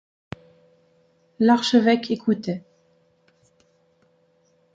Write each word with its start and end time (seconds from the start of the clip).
L'archevêque 1.37 2.09
écoutait. 2.09 2.63